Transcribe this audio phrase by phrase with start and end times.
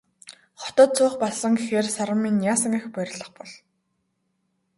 [0.61, 3.51] Хотод суух болсон гэхээр Саран маань яасан их баярлах бол.